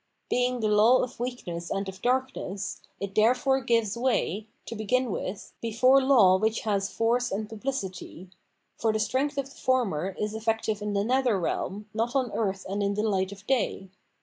[0.31, 5.53] Being the law of weakness and of darkness, it therefore gives way, to begin with,
[5.61, 8.31] before law which has force and pub licity;
[8.79, 12.65] for the strength of the former is effective in the nether realm, not on earth
[12.67, 13.91] and in the light of day.